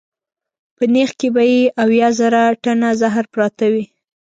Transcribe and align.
په 0.75 0.83
نېښ 0.93 1.11
کې 1.19 1.29
به 1.35 1.43
یې 1.51 1.61
اویا 1.83 2.09
زره 2.19 2.41
ټنه 2.63 2.89
زهر 3.01 3.25
پراته 3.33 3.65
وي. 3.73 3.85